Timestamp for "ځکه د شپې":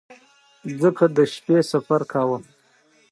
0.79-1.57